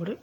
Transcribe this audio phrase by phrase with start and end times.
[0.00, 0.16] あれ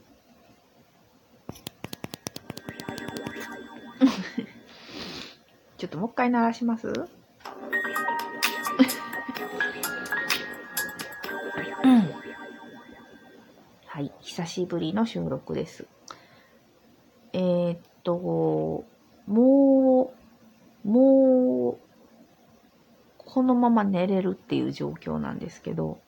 [5.78, 6.88] ちょっともう一回鳴らします？
[6.88, 6.94] うん。
[13.86, 15.86] はい、久しぶりの収録です。
[17.32, 18.84] えー、っと、
[19.26, 20.14] も
[20.84, 21.78] う、もう、
[23.18, 25.98] このまま寝れるっていう状況なんですけど、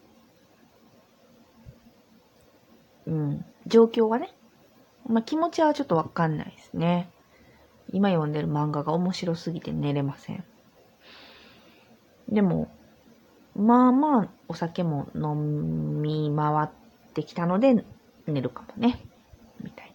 [3.07, 4.33] うん、状況はね、
[5.09, 7.11] まあ、気持ちはちょっとわかんないですね。
[7.93, 10.45] 今読んでる漫画が面白すぎて寝れません。
[12.29, 12.69] でも、
[13.55, 16.69] まあまあお酒も飲み回っ
[17.15, 17.85] てきたので
[18.27, 19.01] 寝るかもね。
[19.63, 19.95] みたいな。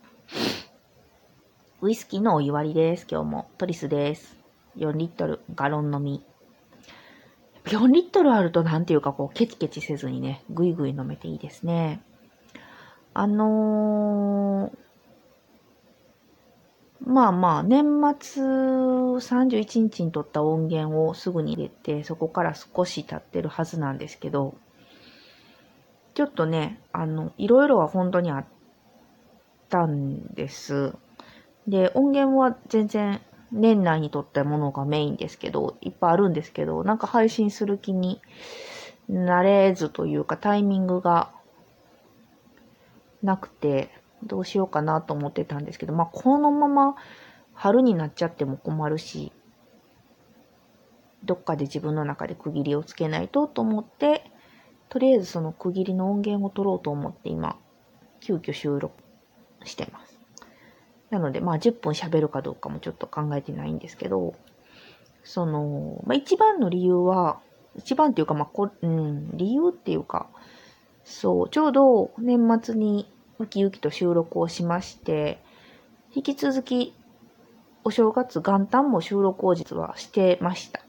[1.82, 3.06] ウイスキーのお湯割りです。
[3.10, 3.50] 今日も。
[3.58, 4.38] トリスです。
[4.78, 6.24] 4リットル、ガロン飲み。
[7.66, 12.02] 4リットルあるとなんていうかこうケチケチせずにね、ぐいぐい飲めていいですね。
[13.14, 14.78] あのー、
[17.06, 17.84] まあまあ、年
[18.20, 24.56] 末31日に撮った音源をすぐに入れて、そこから少し経ってるはずなんですけど、
[26.14, 28.46] ちょっとね、あの、いろいろは本当にあっ
[29.70, 30.94] たんです。
[31.68, 33.20] で、音源は全然
[33.52, 38.22] 年内に撮ったものがメインですけど、いっぱいあるんですけど、なんか配信する気に
[39.10, 41.32] なれずというかタイミングが
[43.24, 43.90] なくて、
[44.24, 46.96] どうしようかなと思ってたんですけど、まあ、このまま
[47.54, 49.32] 春になっちゃっても困るし、
[51.24, 54.32] どっかで自分の中で区切りをつけないとと思って、
[54.90, 57.58] とりあえずその区切りの音源を取ろうと思って今、
[58.20, 58.94] 急遽収録
[59.64, 60.20] してます。
[61.10, 64.36] なので、まあ10分喋るかどうかもちょっと考えてないんですけど、
[65.24, 67.40] その、まあ一番の理由は、
[67.76, 70.30] 一番っていうか、まあこ、うん、理由っていうか、
[71.04, 75.40] そう、ちょうど年末にウキウキと収録をしまして、
[76.16, 76.94] 引き続き
[77.84, 80.82] お正月元旦も収録を実はしてました。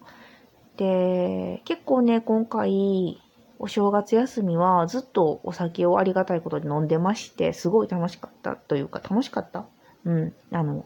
[0.77, 3.19] で、結構ね、今回、
[3.59, 9.67] お正月休みはずっとお酒をありがたいことに飲んでまして、すごい楽しかったというか、楽しかった？
[10.05, 10.35] うん。
[10.51, 10.85] あの、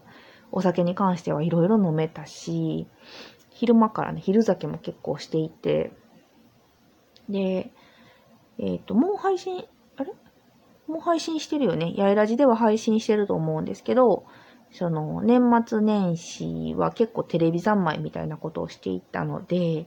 [0.53, 2.87] お酒に関してはいろいろ飲めたし、
[3.51, 5.93] 昼間からね、昼酒も結構していて、
[7.29, 7.73] で、
[8.59, 9.65] えっ、と、もう配信、
[9.97, 10.13] あれ？
[10.87, 11.95] もう配信してるよね？
[11.97, 14.25] やいらじでは配信してると思うんですけど、
[14.73, 19.87] その、年末年始は結構テレビ三昧みたいなことをしていたので、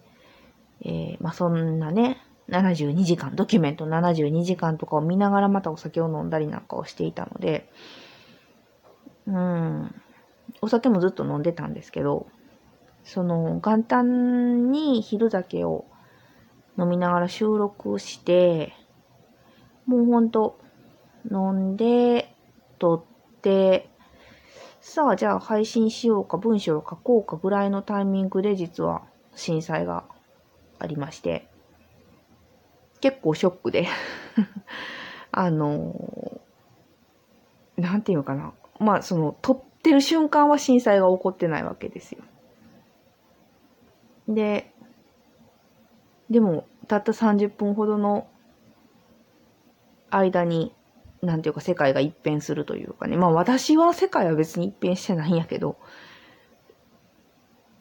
[0.82, 2.18] えーまあそんなね、
[2.50, 7.70] 72時間、ドキュメント72時間とかを見ながらまたお酒を飲んだりなんかをしていたので、
[9.28, 9.96] うん、
[10.62, 12.28] お酒もずっと飲んでたんですけど、
[13.04, 15.86] その、元旦に昼酒を
[16.80, 18.74] 飲みながら収録して、
[19.86, 20.60] もうほんと、
[21.30, 22.34] 飲んで、
[22.80, 23.90] 撮って、
[24.80, 29.04] さあ、じゃあ配信しようか、文章を書こうかぐらいのタイミングで実は
[29.36, 30.06] 震災が
[30.80, 31.48] ありまして、
[33.02, 33.88] 結構ショックで、
[35.32, 35.94] あの、
[37.78, 38.54] なんていうのかな。
[38.80, 42.24] まあ、その、撮ってる瞬間は震災が起こってないわけですよ。
[44.28, 44.74] で、
[46.30, 48.28] でも、たった30分ほどの
[50.10, 50.74] 間に、
[51.22, 53.18] なんていうか世界が一変するというかね。
[53.18, 55.78] まあ私は世界は別に一変してないんやけど、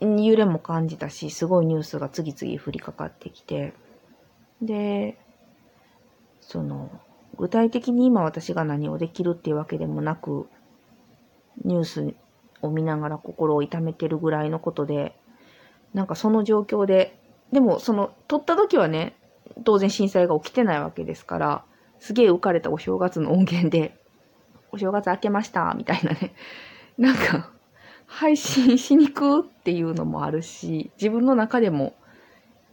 [0.01, 3.75] 揺れも感じたし、すごいニュースが次々降りかかってきて、
[4.63, 5.19] で、
[6.41, 6.91] その、
[7.37, 10.49] 具体的に今私が何をできるっていうわけでもなく、
[11.65, 12.15] ニュース
[12.63, 15.17] を見ながら心を痛めてるぐらいのことで、
[15.95, 17.19] なんかその状況で、
[17.53, 19.17] でもその、撮った時はね、
[19.65, 21.65] 当然震災が起きてないわけですから、
[21.99, 23.97] すげえ浮かれたお正月の音源で、
[24.71, 26.35] お正月明けました、みたいなね。
[26.99, 27.51] なんか、
[28.07, 31.95] 配信しにくっていうのもあるし、自分の中でも、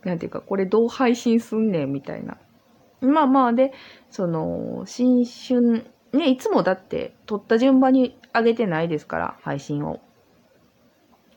[0.03, 2.37] なんていうか、これどう配信すんねん、みたいな。
[3.01, 3.73] まあまあ、で、
[4.09, 9.99] その、新春、ね、いつもだって、撮った順番に上げてないですから、配信を。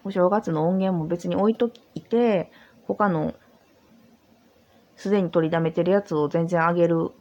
[0.04, 2.50] お正月の音源も別に置いといて、
[2.88, 3.34] 他の、
[4.96, 7.12] すでに取りだめてるやつを全然上げる。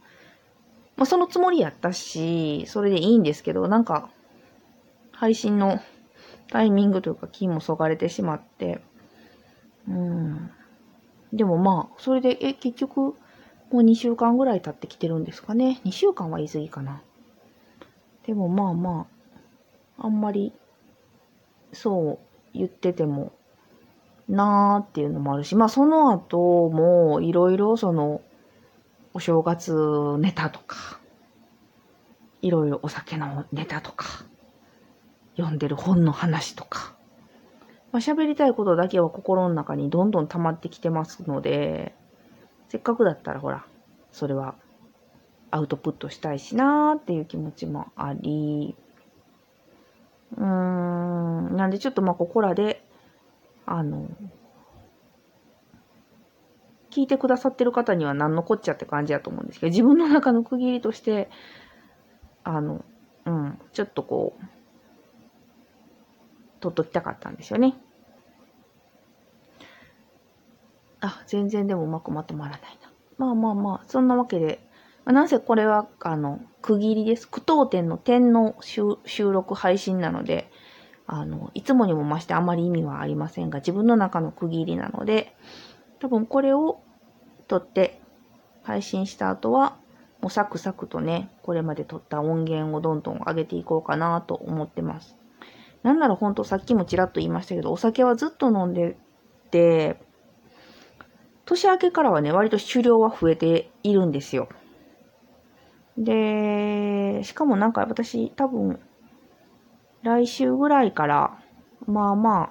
[0.96, 4.10] まあ、そのつもりやったし、それでいいんですけど、なんか、
[5.12, 5.80] 配信の
[6.50, 8.82] タイミングというか、気もそがれてしまって、
[9.88, 10.50] うん。
[11.34, 13.16] でもまあ、それで、え、結局、も
[13.72, 15.82] う2週間ぐらい経ってきてるんですかね。
[15.84, 17.02] 2週間は言い過ぎかな。
[18.26, 19.08] でもまあま
[19.98, 20.54] あ、あんまり、
[21.74, 22.20] そ
[22.54, 23.34] う言ってても、
[24.30, 28.22] なーっていうのもあるし、まあその後も、いろいろその、
[29.14, 29.74] お正月
[30.20, 31.00] ネタとか、
[32.42, 34.26] いろいろお酒のネタとか、
[35.38, 36.96] 読んでる本の話とか、
[37.92, 41.96] まあ、喋りたいことだけは心の中にどんどん溜まってきてますので、
[42.70, 43.66] せっかくだったらほら、
[44.12, 44.56] それは
[45.52, 48.76] アウトプットしたいしなーっていう気持ちもあり、
[50.36, 52.84] うーん、なんでちょっとまあここらで、
[53.68, 54.08] あの、
[56.90, 61.30] 聞いてくださってる方には何のこっちゃって感じやと思うんですけど、自分の中の区切りとして、
[62.44, 62.84] あの、
[63.26, 64.46] うん、ちょっとこう、
[66.62, 67.76] 取っときたかったんですよね。
[71.02, 72.92] あ、全然でもうまくまとまらないな。
[73.18, 74.66] まあまあまあ、そんなわけで、
[75.04, 77.28] まあ、なぜこれは、あの、区切りです。
[77.28, 78.98] 句読点の点の収
[79.32, 80.50] 録配信なので、
[81.08, 85.36] あの、いつもにも増してあまり意味はありませんが、自分の中の区切りなので、
[86.00, 86.82] 多分これを
[87.48, 88.02] 撮って
[88.64, 89.78] 配信した後は、
[90.22, 95.18] もうサクサクとね、これまで撮った音源をどんどん上げていこうかなと思ってます。
[95.84, 98.98] なんならほんとさっきもちらっと言いましたけど、お酒はずっと飲んで
[99.52, 99.98] て、
[101.46, 104.50] 年明けからはね、割と酒量は増えているんですよ。
[105.98, 108.80] で、しかもなんか私多分、
[110.08, 111.38] 来週ぐらいから、
[111.86, 112.50] まあまあ、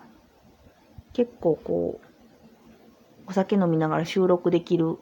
[1.14, 2.06] 結構こう、
[3.28, 4.98] お酒飲みながら収録できる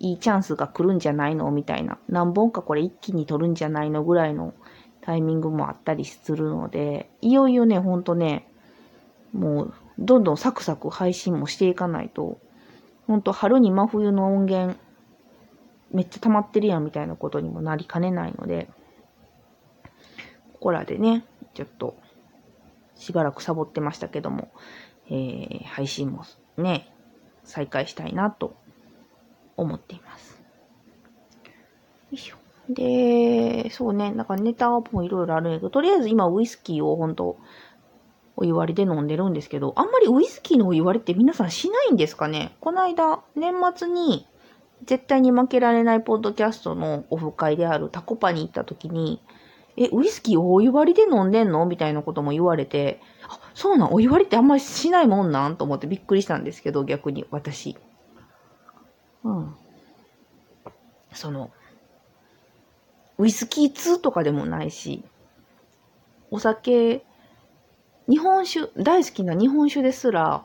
[0.00, 1.98] いいチャンスが来るんじゃないのみたいな。
[2.08, 4.52] 何本かこれ一気に撮るんじゃないのぐらいの
[5.00, 8.48] タイミングもあったりするので、いよいよね、ほんとね、
[9.32, 12.40] もう、どんどんサクサク配信もしていかないと、
[13.06, 14.76] ほんと春に真冬の音源、
[15.92, 18.68] めっちゃ溜まってるやんみたいなことにもなりかねないので、
[20.58, 21.24] ここらでね、
[21.54, 21.96] ちょっと、
[22.96, 24.48] しばらくサボってましたけども、
[25.08, 26.24] えー、配信も
[26.56, 26.92] ね、
[27.44, 28.56] 再開したいなと
[29.56, 30.42] 思っています。
[31.44, 31.50] よ
[32.10, 32.36] いしょ。
[32.68, 37.38] で、そうね、なんかネタもいろいろあるんやけど、とりあえず今ウイスキーを本当
[38.36, 42.56] お湯割りで飲んでるんですけど、あんまりウイスキーのお湯割りって皆さんしないんですかね？
[42.60, 44.26] この間、年末に
[44.84, 49.22] 絶対に負けられないポッドキャストのオフ会であるタコパに行った時に、
[49.78, 51.64] え、ウイスキーお湯割りで飲んでんの？
[51.64, 55.56] みたいなことも言われて、あ、そうなん、お湯割りってあんまりしないもんなん？
[55.56, 57.76] と思ってびっくりしたんですけど、逆に私。
[59.22, 59.54] うん。
[61.12, 61.50] その、
[63.18, 65.04] ウイスキー2とかでもないし、
[66.30, 67.04] お酒、
[68.08, 70.44] 日本酒、大好きな日本酒ですら、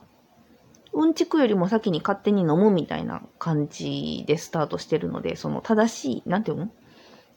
[0.94, 6.70] うんちくよりも先に勝手に飲むみたいな感じでスタートしてるので、その正しい、なんていうの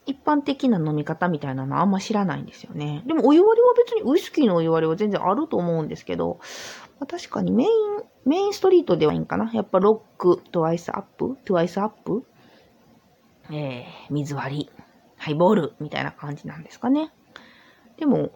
[0.06, 3.02] 一般的な飲み方みたいなのあんま知らないんですよね。
[3.06, 6.38] でもお湯割りは別にウイスキーのお湯割りは全然あると思うんですけど、
[7.00, 7.70] まあ、確かにメイン、
[8.24, 9.50] メインストリートではいいんかな。
[9.52, 12.24] やっぱロック、トワイスアップ、トワイスアップ、
[13.50, 14.70] えー、水割り、
[15.16, 17.10] ハイボールみたいな感じなんですかね。
[17.98, 18.30] でも、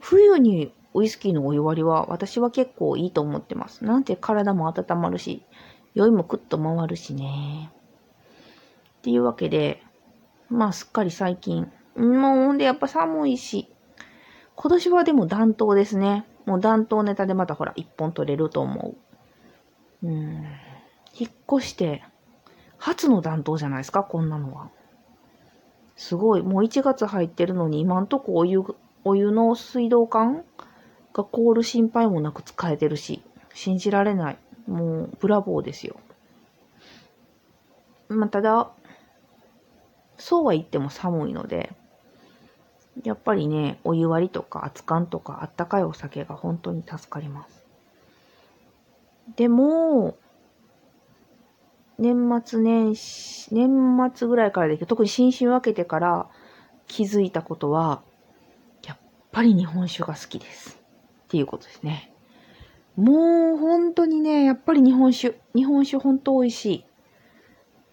[0.00, 3.84] 冬にウイスキーのお湯割りは私は結構いいと思ってます。
[3.84, 5.42] なんて体も温まるし、
[5.94, 7.72] 酔いもクッと回るしね。
[8.98, 9.82] っていうわけで、
[10.54, 11.70] まあすっかり最近。
[11.96, 13.68] もうほんでやっぱ寒いし、
[14.54, 16.26] 今年はでも暖冬ですね。
[16.46, 18.96] もう暖冬ネタでまたほら一本取れると思
[20.02, 20.06] う。
[20.06, 20.44] うん。
[21.18, 22.04] 引っ越して、
[22.78, 24.70] 初の暖冬じゃないですか、こんなのは。
[25.96, 26.42] すごい。
[26.42, 28.62] もう1月入ってるのに今んとこお湯、
[29.02, 30.44] お湯の水道管
[31.12, 33.22] が凍る心配もなく使えてるし、
[33.54, 34.38] 信じられない。
[34.68, 35.96] もう、ブラボーですよ。
[38.08, 38.70] まあ、ただ、
[40.24, 41.70] そうは言っても寒いので、
[43.02, 47.62] やっぱりね、お湯割りとか熱燗とかあったかいお酒が本当に助かります。
[49.36, 50.16] でも、
[51.98, 56.30] 年末年始、年末ぐらいからで特に新春分けてから
[56.86, 58.00] 気づいたことは、
[58.86, 58.98] やっ
[59.30, 60.80] ぱり日本酒が好きです。
[61.24, 62.14] っていうことですね。
[62.96, 65.38] もう本当にね、やっぱり日本酒。
[65.54, 66.86] 日本酒本当美味し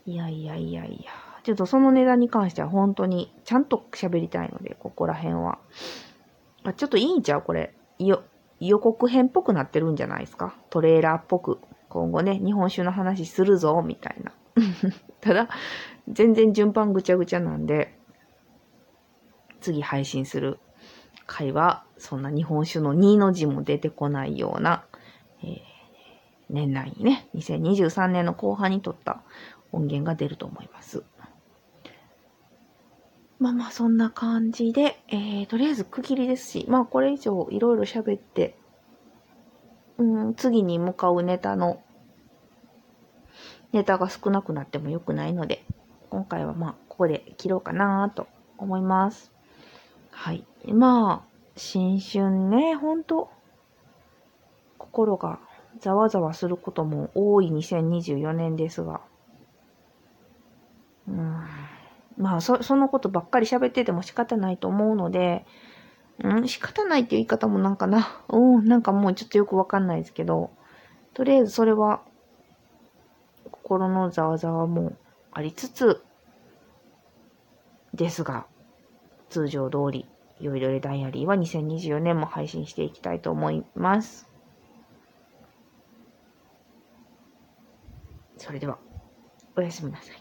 [0.05, 0.13] い。
[0.13, 1.30] いやいやいやいや。
[1.43, 5.59] ちょっとその値段に関しては本当にちゃんと喋りたいので、ここら辺は。
[6.63, 7.73] あ、ちょっといいんちゃうこれ。
[7.97, 8.23] よ、
[8.59, 11.59] 予告編っぽくなってるんじゃないですかトレーラーっぽく。
[11.89, 14.31] 今後ね、日本酒の話するぞ、みたいな。
[15.19, 15.49] ただ、
[16.07, 17.97] 全然順番ぐちゃぐちゃなんで、
[19.59, 20.59] 次配信する
[21.25, 24.85] 回は、そんな日本酒の2の字も出てこないような、
[25.43, 25.59] えー、
[26.49, 29.23] 年内にね、2023年の後半に撮った
[29.71, 31.03] 音源が出ると思います。
[33.41, 38.55] まあまあそんな感じで、えー、とりあえず区切りですし、まあこれ以上いろいろ喋って、
[39.97, 41.81] うん、次に向かうネタの、
[43.71, 45.65] ネタが少なくなっても良くないので、
[46.11, 48.27] 今回はまあここで切ろうかなと
[48.59, 49.31] 思います。
[50.11, 50.45] はい。
[50.67, 53.31] まあ、新春ね、ほんと、
[54.77, 55.39] 心が
[55.79, 59.01] ざわざわすることも多い2024年ですが、
[61.07, 61.43] うん、
[62.17, 65.45] まあ、そ、そのことばっかり喋ってても仕方ないと思うので、
[66.23, 70.51] うん、仕方ないっていう言い方もなんかな、 うん、なんかもうちょっとよくわかんないですけど、
[71.13, 72.01] とりあえずそれは、
[73.51, 74.93] 心のざわざわも
[75.31, 76.03] ありつつ、
[77.93, 78.47] ですが、
[79.29, 80.07] 通常通り、
[80.39, 84.29] よいどれダイアリーは2024年も配信していきたいと思います。
[88.37, 88.79] それでは、
[89.55, 90.20] おやすみなさい。